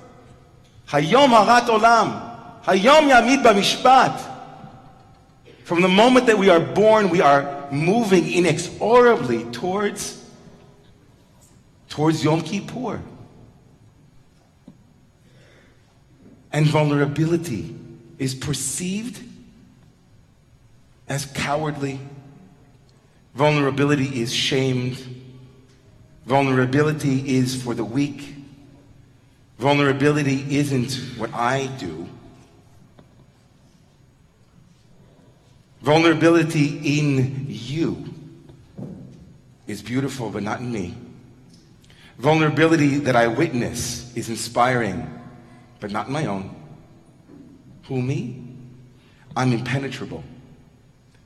Hayom 0.90 1.30
harat 1.30 1.66
olam. 1.66 2.62
Hayom 2.66 3.10
yamid 3.10 3.42
b'mishpat. 3.42 4.32
From 5.64 5.82
the 5.82 5.88
moment 5.88 6.28
that 6.28 6.38
we 6.38 6.52
are 6.52 6.60
born, 6.60 7.10
we 7.10 7.22
are 7.22 7.68
moving 7.72 8.32
inexorably 8.32 9.44
towards, 9.46 10.24
towards 11.90 12.24
Yom 12.24 12.42
Kippur. 12.42 13.02
And 16.52 16.68
vulnerability 16.68 17.76
is 18.20 18.36
perceived 18.36 19.20
as 21.10 21.26
cowardly. 21.26 22.00
Vulnerability 23.34 24.22
is 24.22 24.32
shamed. 24.32 25.24
Vulnerability 26.26 27.38
is 27.38 27.62
for 27.62 27.74
the 27.74 27.86
weak. 27.86 28.36
Vulnerability 29.60 30.58
isn't 30.58 30.94
what 31.18 31.34
I 31.34 31.68
do. 31.78 32.08
Vulnerability 35.82 37.00
in 37.00 37.46
you 37.48 38.12
is 39.68 39.84
beautiful, 39.84 40.32
but 40.32 40.42
not 40.42 40.60
in 40.60 40.72
me. 40.72 40.98
Vulnerability 42.18 42.98
that 43.00 43.16
I 43.16 43.28
witness 43.28 44.16
is 44.16 44.30
inspiring, 44.30 45.22
but 45.80 45.92
not 45.92 46.10
my 46.10 46.26
own. 46.26 46.56
Who, 47.88 48.02
me? 48.02 48.42
I'm 49.36 49.54
impenetrable. 49.54 50.24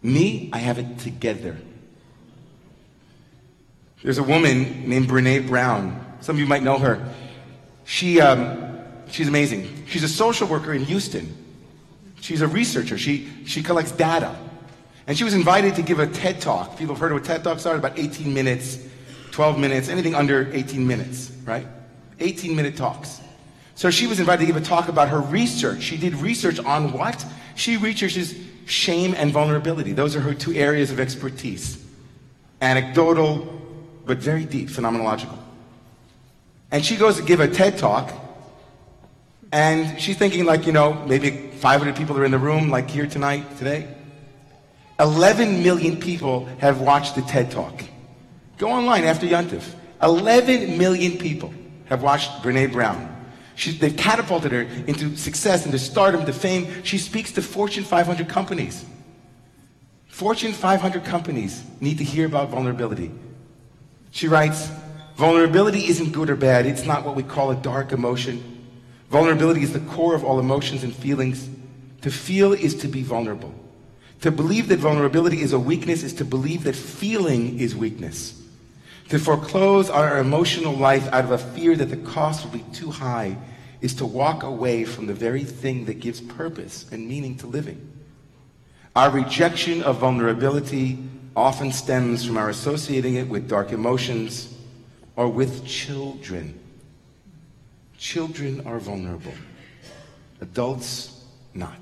Me, 0.01 0.49
I 0.51 0.57
have 0.57 0.77
it 0.77 0.99
together. 0.99 1.57
There's 4.03 4.17
a 4.17 4.23
woman 4.23 4.87
named 4.89 5.09
Brene 5.09 5.47
Brown. 5.47 6.05
Some 6.21 6.35
of 6.35 6.39
you 6.39 6.45
might 6.45 6.63
know 6.63 6.77
her. 6.77 7.13
She, 7.85 8.21
um, 8.21 8.79
she's 9.09 9.27
amazing. 9.27 9.85
She's 9.87 10.03
a 10.03 10.07
social 10.07 10.47
worker 10.47 10.73
in 10.73 10.83
Houston. 10.85 11.35
She's 12.21 12.41
a 12.41 12.47
researcher. 12.47 12.97
She, 12.97 13.29
she 13.45 13.63
collects 13.63 13.91
data. 13.91 14.35
And 15.07 15.17
she 15.17 15.23
was 15.23 15.33
invited 15.33 15.75
to 15.75 15.81
give 15.81 15.99
a 15.99 16.07
TED 16.07 16.39
Talk. 16.39 16.77
People 16.77 16.93
have 16.95 17.01
heard 17.01 17.11
of 17.11 17.17
what 17.17 17.25
TED 17.25 17.43
Talks 17.43 17.65
are? 17.65 17.75
About 17.75 17.97
18 17.97 18.33
minutes, 18.33 18.77
12 19.31 19.57
minutes, 19.57 19.89
anything 19.89 20.15
under 20.15 20.53
18 20.53 20.85
minutes, 20.85 21.31
right? 21.45 21.65
18 22.19 22.55
minute 22.55 22.75
talks. 22.75 23.21
So 23.75 23.89
she 23.89 24.07
was 24.07 24.19
invited 24.19 24.41
to 24.41 24.45
give 24.45 24.61
a 24.61 24.65
talk 24.65 24.89
about 24.89 25.09
her 25.09 25.19
research. 25.19 25.81
She 25.81 25.97
did 25.97 26.13
research 26.15 26.59
on 26.59 26.91
what? 26.91 27.25
She 27.55 27.77
researches 27.77 28.35
shame 28.65 29.13
and 29.17 29.31
vulnerability. 29.31 29.93
Those 29.93 30.15
are 30.15 30.19
her 30.19 30.33
two 30.33 30.53
areas 30.53 30.91
of 30.91 30.99
expertise. 30.99 31.83
Anecdotal, 32.61 33.59
but 34.09 34.17
very 34.17 34.43
deep, 34.43 34.69
phenomenological. 34.69 35.37
And 36.71 36.83
she 36.83 36.95
goes 36.95 37.17
to 37.17 37.23
give 37.23 37.39
a 37.39 37.47
TED 37.47 37.77
talk, 37.77 38.11
and 39.51 40.01
she's 40.01 40.17
thinking, 40.17 40.45
like, 40.45 40.65
you 40.65 40.71
know, 40.71 40.93
maybe 41.05 41.29
500 41.29 41.95
people 41.95 42.17
are 42.17 42.25
in 42.25 42.31
the 42.31 42.39
room, 42.39 42.71
like 42.71 42.89
here 42.89 43.05
tonight, 43.05 43.45
today. 43.59 43.87
11 44.99 45.61
million 45.61 45.95
people 45.99 46.45
have 46.57 46.81
watched 46.81 47.13
the 47.13 47.21
TED 47.21 47.51
talk. 47.51 47.83
Go 48.57 48.71
online 48.71 49.03
after 49.03 49.27
Yontif. 49.27 49.75
11 50.01 50.75
million 50.79 51.19
people 51.19 51.53
have 51.85 52.01
watched 52.01 52.31
Brene 52.41 52.71
Brown. 52.71 53.15
She, 53.53 53.73
they've 53.73 53.95
catapulted 53.95 54.51
her 54.53 54.61
into 54.87 55.15
success, 55.17 55.67
into 55.67 55.77
stardom, 55.77 56.25
to 56.25 56.33
fame. 56.33 56.83
She 56.83 56.97
speaks 56.97 57.31
to 57.33 57.43
Fortune 57.43 57.83
500 57.83 58.27
companies. 58.27 58.85
Fortune 60.07 60.53
500 60.53 61.03
companies 61.05 61.63
need 61.79 61.99
to 61.99 62.03
hear 62.03 62.25
about 62.25 62.49
vulnerability. 62.49 63.11
She 64.11 64.27
writes, 64.27 64.69
Vulnerability 65.15 65.87
isn't 65.87 66.13
good 66.13 66.29
or 66.29 66.35
bad. 66.35 66.65
It's 66.65 66.85
not 66.85 67.05
what 67.05 67.15
we 67.15 67.23
call 67.23 67.51
a 67.51 67.55
dark 67.55 67.91
emotion. 67.91 68.65
Vulnerability 69.09 69.63
is 69.63 69.73
the 69.73 69.81
core 69.81 70.15
of 70.15 70.23
all 70.23 70.39
emotions 70.39 70.83
and 70.83 70.95
feelings. 70.95 71.49
To 72.03 72.11
feel 72.11 72.53
is 72.53 72.75
to 72.75 72.87
be 72.87 73.03
vulnerable. 73.03 73.53
To 74.21 74.31
believe 74.31 74.69
that 74.69 74.79
vulnerability 74.79 75.41
is 75.41 75.53
a 75.53 75.59
weakness 75.59 76.03
is 76.03 76.13
to 76.15 76.25
believe 76.25 76.63
that 76.63 76.75
feeling 76.75 77.59
is 77.59 77.75
weakness. 77.75 78.41
To 79.09 79.19
foreclose 79.19 79.89
our 79.89 80.19
emotional 80.19 80.73
life 80.73 81.07
out 81.07 81.25
of 81.25 81.31
a 81.31 81.37
fear 81.37 81.75
that 81.75 81.89
the 81.89 81.97
cost 81.97 82.45
will 82.45 82.51
be 82.51 82.65
too 82.73 82.91
high 82.91 83.37
is 83.81 83.95
to 83.95 84.05
walk 84.05 84.43
away 84.43 84.85
from 84.85 85.07
the 85.07 85.13
very 85.13 85.43
thing 85.43 85.85
that 85.85 85.99
gives 85.99 86.21
purpose 86.21 86.85
and 86.91 87.07
meaning 87.07 87.35
to 87.37 87.47
living. 87.47 87.91
Our 88.95 89.09
rejection 89.09 89.81
of 89.83 89.97
vulnerability 89.97 90.97
often 91.35 91.71
stems 91.71 92.25
from 92.25 92.37
our 92.37 92.49
associating 92.49 93.15
it 93.15 93.27
with 93.27 93.47
dark 93.47 93.71
emotions 93.71 94.53
or 95.15 95.27
with 95.27 95.65
children. 95.65 96.59
Children 97.97 98.65
are 98.65 98.79
vulnerable, 98.79 99.33
adults 100.41 101.23
not. 101.53 101.77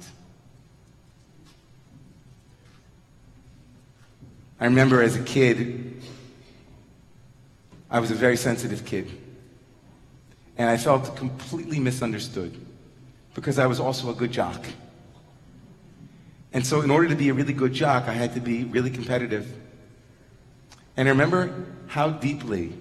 I 4.60 4.66
remember 4.66 5.04
as 5.04 5.16
a 5.16 5.24
kid, 5.24 6.02
I 7.90 8.00
was 8.00 8.12
a 8.12 8.16
very 8.16 8.38
sensitive 8.38 8.86
kid. 8.86 9.10
And 10.58 10.70
I 10.70 10.78
felt 10.78 11.16
completely 11.16 11.80
misunderstood 11.80 12.58
because 13.36 13.60
I 13.60 13.68
was 13.68 13.80
also 13.80 14.10
a 14.10 14.14
good 14.14 14.32
jock. 14.32 14.66
And 16.54 16.66
so, 16.66 16.82
in 16.82 16.90
order 16.90 17.10
to 17.10 17.16
be 17.16 17.30
a 17.30 17.34
really 17.34 17.54
good 17.54 17.74
jock, 17.74 18.08
I 18.08 18.14
had 18.14 18.34
to 18.36 18.40
be 18.40 18.64
really 18.64 18.90
competitive. 18.90 19.52
And 20.96 21.08
I 21.08 21.12
remember 21.12 21.66
how 21.88 22.10
deeply 22.10 22.74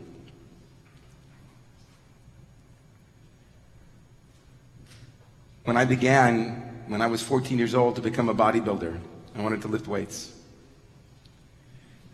when 5.65 5.77
I 5.77 5.85
began, 5.85 6.85
when 6.87 7.03
I 7.03 7.09
was 7.09 7.23
14 7.23 7.59
years 7.59 7.75
old, 7.75 7.97
to 7.97 8.03
become 8.03 8.29
a 8.29 8.35
bodybuilder, 8.35 8.99
I 9.35 9.43
wanted 9.43 9.63
to 9.63 9.69
lift 9.69 9.87
weights. 9.87 10.33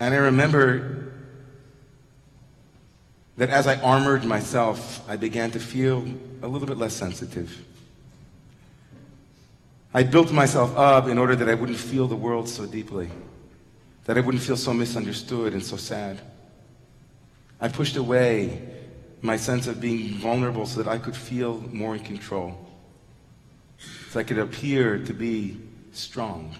And 0.01 0.13
I 0.13 0.17
remember 0.17 1.13
that 3.37 3.51
as 3.51 3.67
I 3.67 3.81
armored 3.81 4.25
myself, 4.25 5.09
I 5.09 5.17
began 5.17 5.51
to 5.53 5.61
feel 5.61 6.05
a 6.43 6.49
little 6.49 6.67
bit 6.67 6.77
less 6.77 6.95
sensitive. 6.95 7.65
I 9.95 10.03
built 10.03 10.33
myself 10.33 10.77
up 10.77 11.09
in 11.09 11.19
order 11.19 11.37
that 11.37 11.49
I 11.49 11.55
wouldn't 11.55 11.79
feel 11.79 12.07
the 12.07 12.17
world 12.17 12.49
so 12.49 12.67
deeply, 12.67 13.11
that 14.05 14.17
I 14.17 14.21
wouldn't 14.21 14.43
feel 14.43 14.57
so 14.57 14.73
misunderstood 14.73 15.53
and 15.53 15.63
so 15.63 15.77
sad. 15.77 16.21
I 17.61 17.69
pushed 17.69 17.97
away 17.97 18.63
my 19.21 19.37
sense 19.37 19.67
of 19.67 19.81
being 19.81 20.15
vulnerable 20.15 20.67
so 20.67 20.83
that 20.83 20.91
I 20.91 20.99
could 20.99 21.15
feel 21.15 21.61
more 21.73 21.95
in 21.95 22.03
control, 22.03 22.59
so 24.11 24.19
I 24.21 24.23
could 24.25 24.39
appear 24.39 24.99
to 24.99 25.13
be 25.13 25.61
strong. 25.93 26.57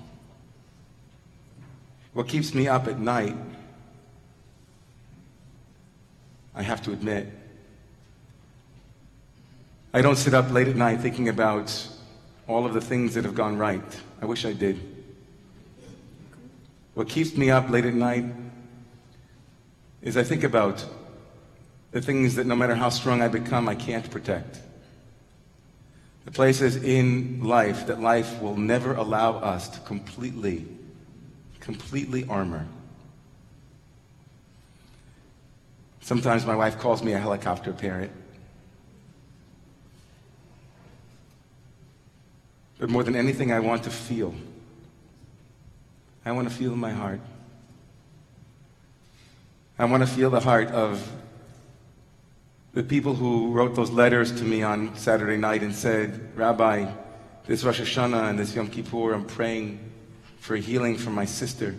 What 2.13 2.29
keeps 2.29 2.55
me 2.55 2.69
up 2.69 2.87
at 2.87 2.99
night 2.99 3.37
I 6.55 6.63
have 6.63 6.83
to 6.83 6.93
admit. 6.93 7.29
I 9.95 10.03
don't 10.03 10.17
sit 10.17 10.35
up 10.35 10.51
late 10.51 10.69
at 10.69 10.77
night 10.77 11.01
thinking 11.01 11.29
about 11.29 11.89
all 12.49 12.67
of 12.67 12.75
the 12.75 12.81
things 12.81 13.15
that 13.15 13.25
have 13.25 13.35
gone 13.35 13.57
right. 13.57 14.01
I 14.21 14.27
wish 14.27 14.45
I 14.45 14.53
did. 14.53 14.81
What 16.95 17.09
keeps 17.09 17.37
me 17.37 17.51
up 17.51 17.71
late 17.71 17.85
at 17.85 17.95
night 17.95 18.27
is 20.03 20.17
I 20.17 20.25
think 20.25 20.45
about 20.45 20.85
the 21.93 22.01
things 22.01 22.35
that 22.35 22.47
no 22.47 22.57
matter 22.57 22.75
how 22.75 22.89
strong 22.89 23.23
I 23.23 23.29
become, 23.29 23.69
I 23.69 23.75
can't 23.75 24.09
protect. 24.11 24.61
The 26.25 26.31
places 26.31 26.77
in 26.77 27.43
life 27.43 27.87
that 27.87 28.01
life 28.01 28.41
will 28.41 28.57
never 28.57 28.95
allow 28.95 29.39
us 29.39 29.69
to 29.71 29.81
completely, 29.81 30.67
completely 31.61 32.25
armor. 32.29 32.67
Sometimes 36.01 36.45
my 36.45 36.57
wife 36.57 36.79
calls 36.79 37.03
me 37.03 37.13
a 37.13 37.19
helicopter 37.19 37.73
parent. 37.73 38.13
But 42.83 42.91
more 42.91 43.05
than 43.05 43.15
anything, 43.15 43.53
I 43.53 43.61
want 43.61 43.85
to 43.85 43.91
feel. 43.91 44.35
I 46.25 46.33
want 46.33 46.49
to 46.49 46.53
feel 46.53 46.75
my 46.75 46.91
heart. 46.91 47.21
I 49.79 49.85
want 49.85 50.03
to 50.03 50.09
feel 50.09 50.31
the 50.31 50.41
heart 50.41 50.67
of 50.73 51.09
the 52.75 52.83
people 52.83 53.15
who 53.15 53.53
wrote 53.53 53.77
those 53.77 53.93
letters 53.93 54.33
to 54.33 54.43
me 54.43 54.65
on 54.65 54.97
Saturday 54.97 55.37
night 55.37 55.63
and 55.63 55.73
said, 55.73 56.37
Rabbi, 56.37 56.91
this 57.47 57.63
Rosh 57.63 57.81
Hashanah 57.81 58.31
and 58.31 58.37
this 58.37 58.53
Yom 58.53 58.67
Kippur, 58.67 59.13
I'm 59.13 59.27
praying 59.27 59.79
for 60.41 60.57
healing 60.57 60.99
for 60.99 61.11
my 61.11 61.25
sister. 61.25 61.77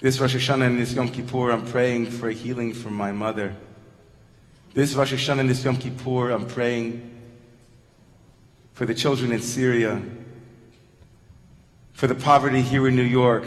This 0.00 0.20
Rosh 0.20 0.36
Hashanah 0.36 0.66
and 0.66 0.78
this 0.78 0.92
Yom 0.92 1.08
Kippur, 1.08 1.52
I'm 1.52 1.64
praying 1.64 2.10
for 2.10 2.28
healing 2.28 2.74
for 2.74 2.90
my 2.90 3.12
mother. 3.12 3.56
This 4.74 4.92
Rosh 4.92 5.14
Hashanah 5.14 5.40
and 5.40 5.48
this 5.48 5.64
Yom 5.64 5.78
Kippur, 5.78 6.32
I'm 6.32 6.46
praying 6.46 7.17
for 8.78 8.86
the 8.86 8.94
children 8.94 9.32
in 9.32 9.42
Syria, 9.42 10.00
for 11.94 12.06
the 12.06 12.14
poverty 12.14 12.62
here 12.62 12.86
in 12.86 12.94
New 12.94 13.02
York, 13.02 13.42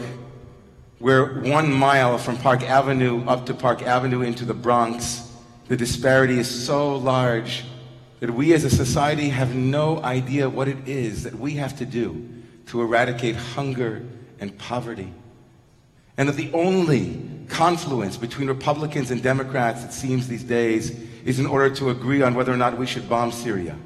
where 0.98 1.40
one 1.40 1.72
mile 1.72 2.18
from 2.18 2.36
Park 2.36 2.62
Avenue 2.62 3.24
up 3.26 3.46
to 3.46 3.54
Park 3.54 3.80
Avenue 3.80 4.20
into 4.20 4.44
the 4.44 4.52
Bronx, 4.52 5.26
the 5.68 5.76
disparity 5.78 6.38
is 6.38 6.66
so 6.66 6.96
large 6.96 7.64
that 8.20 8.30
we 8.30 8.52
as 8.52 8.64
a 8.64 8.68
society 8.68 9.30
have 9.30 9.54
no 9.54 10.02
idea 10.02 10.50
what 10.50 10.68
it 10.68 10.86
is 10.86 11.22
that 11.22 11.34
we 11.34 11.54
have 11.54 11.78
to 11.78 11.86
do 11.86 12.28
to 12.66 12.82
eradicate 12.82 13.34
hunger 13.34 14.04
and 14.38 14.58
poverty. 14.58 15.14
And 16.18 16.28
that 16.28 16.36
the 16.36 16.52
only 16.52 17.26
confluence 17.48 18.18
between 18.18 18.48
Republicans 18.48 19.10
and 19.10 19.22
Democrats, 19.22 19.82
it 19.82 19.94
seems 19.94 20.28
these 20.28 20.44
days, 20.44 20.90
is 21.24 21.40
in 21.40 21.46
order 21.46 21.74
to 21.76 21.88
agree 21.88 22.20
on 22.20 22.34
whether 22.34 22.52
or 22.52 22.58
not 22.58 22.76
we 22.76 22.86
should 22.86 23.08
bomb 23.08 23.32
Syria. 23.32 23.78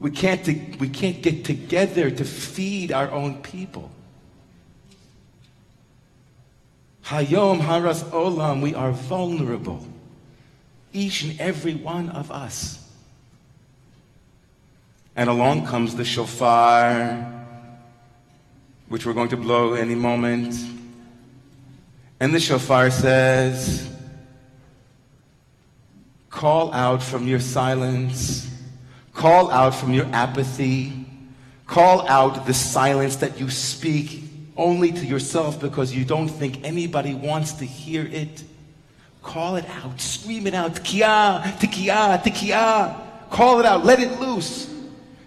We 0.00 0.10
can't, 0.10 0.46
we 0.80 0.88
can't 0.88 1.22
get 1.22 1.44
together 1.44 2.10
to 2.10 2.24
feed 2.24 2.92
our 2.92 3.10
own 3.10 3.42
people. 3.42 3.90
Hayom 7.06 7.60
Haras 7.60 8.02
Olam, 8.04 8.62
we 8.62 8.74
are 8.74 8.92
vulnerable. 8.92 9.86
Each 10.92 11.22
and 11.22 11.38
every 11.40 11.74
one 11.74 12.08
of 12.10 12.30
us. 12.30 12.80
And 15.16 15.28
along 15.28 15.66
comes 15.66 15.94
the 15.94 16.04
shofar, 16.04 17.46
which 18.88 19.06
we're 19.06 19.12
going 19.12 19.28
to 19.28 19.36
blow 19.36 19.74
any 19.74 19.94
moment. 19.94 20.54
And 22.20 22.34
the 22.34 22.40
shofar 22.40 22.90
says, 22.90 23.90
Call 26.30 26.72
out 26.72 27.02
from 27.02 27.28
your 27.28 27.38
silence, 27.38 28.50
call 29.14 29.50
out 29.50 29.74
from 29.74 29.92
your 29.92 30.06
apathy, 30.06 31.06
call 31.66 32.06
out 32.08 32.46
the 32.46 32.54
silence 32.54 33.16
that 33.16 33.40
you 33.40 33.48
speak 33.48 34.22
only 34.56 34.92
to 34.92 35.06
yourself 35.06 35.60
because 35.60 35.94
you 35.94 36.04
don't 36.04 36.28
think 36.28 36.62
anybody 36.64 37.14
wants 37.14 37.54
to 37.54 37.64
hear 37.64 38.04
it. 38.04 38.44
Call 39.22 39.56
it 39.56 39.64
out, 39.70 40.00
scream 40.00 40.46
it 40.46 40.54
out, 40.54 40.74
tikia, 40.74 41.42
tikia, 41.58 42.22
tikia. 42.22 43.00
Call 43.30 43.60
it 43.60 43.66
out, 43.66 43.84
let 43.84 43.98
it 44.00 44.20
loose. 44.20 44.72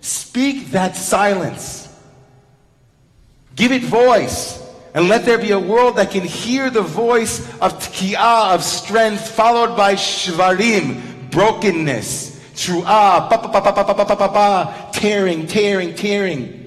Speak 0.01 0.67
that 0.71 0.95
silence. 0.95 1.87
Give 3.55 3.71
it 3.71 3.83
voice. 3.83 4.63
And 4.93 5.09
let 5.09 5.25
there 5.25 5.37
be 5.37 5.51
a 5.51 5.59
world 5.59 5.97
that 5.97 6.11
can 6.11 6.23
hear 6.23 6.69
the 6.69 6.81
voice 6.81 7.39
of 7.59 7.73
tki'ah, 7.79 8.53
of 8.53 8.63
strength, 8.63 9.29
followed 9.29 9.75
by 9.75 9.95
shvarim, 9.95 11.29
brokenness, 11.31 12.36
Tru'ah, 12.57 13.29
ba 13.29 13.37
ba 13.37 13.47
ba 13.53 13.61
ba 13.61 13.71
ba 13.71 13.83
ba 13.85 13.93
ba 13.93 14.05
ba 14.05 14.15
ba 14.15 14.27
ba, 14.27 14.89
tearing, 14.91 15.45
tearing, 15.45 15.93
tearing. 15.93 16.57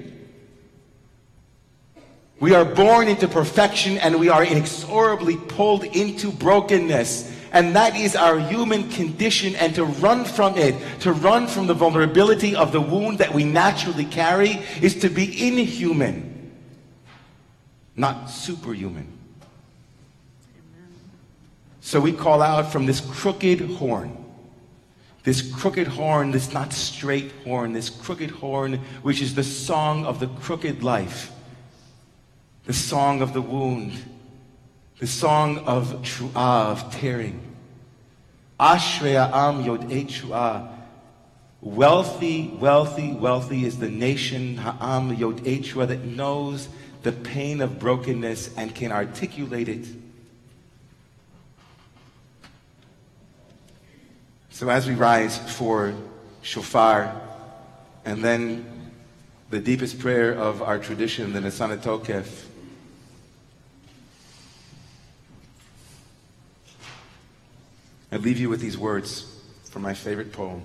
We 2.39 2.55
are 2.55 2.65
born 2.65 3.09
into 3.09 3.27
perfection 3.27 3.99
and 3.99 4.21
we 4.21 4.29
are 4.29 4.45
inexorably 4.45 5.37
pulled 5.37 5.85
into 5.85 6.31
brokenness. 6.31 7.29
And 7.53 7.75
that 7.75 7.97
is 7.97 8.15
our 8.15 8.39
human 8.39 8.89
condition. 8.89 9.57
And 9.57 9.75
to 9.75 9.85
run 9.85 10.25
from 10.25 10.57
it, 10.57 10.77
to 11.01 11.13
run 11.13 11.49
from 11.49 11.67
the 11.67 11.75
vulnerability 11.75 12.55
of 12.55 12.71
the 12.71 12.81
wound 12.81 13.19
that 13.19 13.35
we 13.35 13.43
naturally 13.43 14.07
carry, 14.07 14.63
is 14.81 15.01
to 15.01 15.11
be 15.11 15.27
inhuman, 15.49 16.55
not 17.97 18.31
superhuman. 18.31 19.19
So 21.81 22.01
we 22.01 22.13
call 22.13 22.41
out 22.41 22.71
from 22.71 22.87
this 22.87 23.01
crooked 23.01 23.61
horn. 23.73 24.20
This 25.23 25.43
crooked 25.43 25.87
horn, 25.87 26.31
this 26.31 26.53
not 26.53 26.73
straight 26.73 27.33
horn, 27.45 27.73
this 27.73 27.91
crooked 27.91 28.31
horn, 28.31 28.81
which 29.03 29.21
is 29.21 29.35
the 29.35 29.45
song 29.45 30.07
of 30.07 30.21
the 30.21 30.29
crooked 30.29 30.83
life 30.83 31.33
the 32.71 32.73
song 32.77 33.21
of 33.21 33.33
the 33.33 33.43
wound, 33.43 33.93
the 35.01 35.07
song 35.07 35.59
of 35.61 36.03
tru'ah, 36.03 36.71
of 36.71 36.95
tearing. 36.95 37.41
Ashrei 38.61 39.17
am 39.17 39.65
yodei 39.65 40.07
tru'ah. 40.07 40.69
Wealthy, 41.63 42.49
wealthy, 42.61 43.13
wealthy 43.13 43.65
is 43.65 43.79
the 43.79 43.89
nation, 43.89 44.57
ha'am 44.59 45.17
yodei 45.17 45.65
tru'ah, 45.65 45.89
that 45.89 46.05
knows 46.05 46.69
the 47.03 47.11
pain 47.11 47.61
of 47.61 47.79
brokenness 47.81 48.57
and 48.57 48.73
can 48.73 48.93
articulate 48.93 49.69
it. 49.69 49.87
So 54.61 54.69
as 54.69 54.87
we 54.87 54.93
rise 54.95 55.39
for 55.57 55.95
shofar, 56.43 57.19
and 58.05 58.23
then 58.23 58.93
the 59.49 59.59
deepest 59.59 59.99
prayer 59.99 60.35
of 60.35 60.61
our 60.61 60.79
tradition, 60.79 61.33
the 61.33 61.41
Nesana 61.41 61.79
Tokef, 61.79 62.45
I 68.13 68.17
leave 68.19 68.39
you 68.39 68.51
with 68.51 68.61
these 68.61 68.77
words 68.77 69.35
from 69.71 69.81
my 69.81 69.95
favorite 69.95 70.31
poem. 70.31 70.61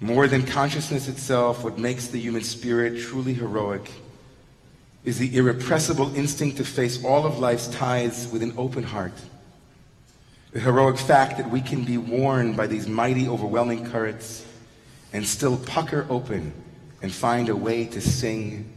More 0.00 0.26
than 0.26 0.44
consciousness 0.44 1.06
itself, 1.06 1.62
what 1.62 1.78
makes 1.78 2.08
the 2.08 2.18
human 2.18 2.42
spirit 2.42 3.00
truly 3.00 3.34
heroic 3.34 3.88
is 5.04 5.18
the 5.18 5.36
irrepressible 5.36 6.14
instinct 6.14 6.56
to 6.58 6.64
face 6.64 7.04
all 7.04 7.26
of 7.26 7.38
life's 7.38 7.68
tides 7.68 8.28
with 8.28 8.42
an 8.42 8.54
open 8.56 8.84
heart. 8.84 9.14
The 10.52 10.60
heroic 10.60 10.98
fact 10.98 11.38
that 11.38 11.50
we 11.50 11.60
can 11.60 11.84
be 11.84 11.98
worn 11.98 12.54
by 12.54 12.66
these 12.66 12.86
mighty, 12.86 13.28
overwhelming 13.28 13.90
currents 13.90 14.44
and 15.12 15.26
still 15.26 15.56
pucker 15.56 16.06
open 16.08 16.52
and 17.00 17.12
find 17.12 17.48
a 17.48 17.56
way 17.56 17.86
to 17.86 18.00
sing 18.00 18.72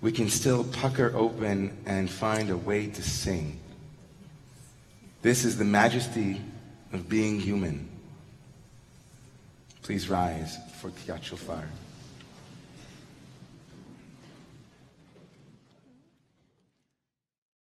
we 0.00 0.12
can 0.12 0.28
still 0.28 0.64
pucker 0.64 1.12
open 1.14 1.76
and 1.84 2.08
find 2.08 2.50
a 2.50 2.56
way 2.56 2.86
to 2.86 3.02
sing. 3.02 3.60
This 5.22 5.44
is 5.44 5.58
the 5.58 5.64
majesty 5.64 6.40
of 6.92 7.08
being 7.08 7.38
human. 7.38 7.88
Please 9.82 10.08
rise 10.08 10.56
for 10.80 10.90
Kriyat 10.90 11.22
Shofar. 11.22 11.64